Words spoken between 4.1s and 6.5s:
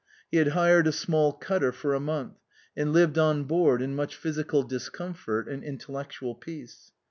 physical discomfort and intellectual